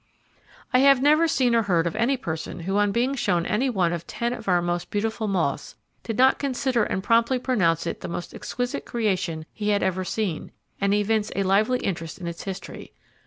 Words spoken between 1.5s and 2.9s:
or heard of any person who